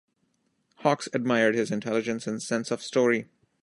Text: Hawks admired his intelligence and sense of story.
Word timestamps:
Hawks 0.77 1.09
admired 1.13 1.53
his 1.53 1.69
intelligence 1.69 2.25
and 2.25 2.41
sense 2.41 2.71
of 2.71 2.81
story. 2.81 3.27